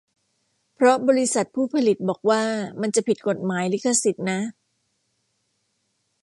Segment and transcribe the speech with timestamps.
[0.73, 2.43] เพราะบริษัทผู้ผลิตบอกว่า
[2.81, 4.39] มันจะผิดกฎหมายลิขสิทธิ์นะ